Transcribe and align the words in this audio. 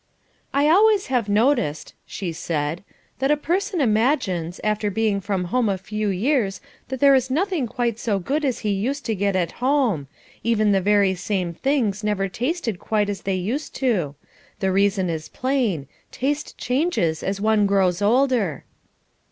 "I 0.51 0.67
always 0.67 1.05
have 1.13 1.29
noticed," 1.29 1.93
she 2.07 2.31
said, 2.33 2.83
"that 3.19 3.29
a 3.29 3.37
person 3.37 3.79
imagines, 3.79 4.59
after 4.63 4.89
being 4.89 5.21
from 5.21 5.43
home 5.53 5.69
a 5.69 5.77
few 5.77 6.07
years 6.07 6.59
that 6.87 6.99
there 6.99 7.13
is 7.13 7.29
nothing 7.29 7.67
quite 7.67 7.99
so 7.99 8.17
good 8.17 8.43
as 8.43 8.57
he 8.61 8.71
used 8.71 9.05
to 9.05 9.13
get 9.13 9.35
at 9.35 9.51
home; 9.61 10.07
even 10.41 10.71
the 10.71 10.81
very 10.81 11.13
same 11.13 11.53
things 11.53 12.03
never 12.03 12.27
tasted 12.27 12.79
quite 12.79 13.09
as 13.09 13.21
they 13.21 13.35
used 13.35 13.75
to. 13.75 14.15
The 14.59 14.71
reason 14.71 15.07
is 15.07 15.29
plain: 15.29 15.87
taste 16.11 16.57
changes 16.57 17.21
as 17.21 17.39
one 17.39 17.67
grows 17.67 18.01
older." 18.01 18.63